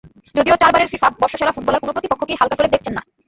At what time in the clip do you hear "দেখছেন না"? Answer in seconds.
2.73-3.01